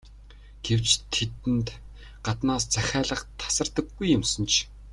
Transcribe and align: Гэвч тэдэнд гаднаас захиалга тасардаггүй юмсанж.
Гэвч 0.65 0.87
тэдэнд 1.13 1.67
гаднаас 2.25 2.63
захиалга 2.75 3.21
тасардаггүй 3.39 4.07
юмсанж. 4.17 4.51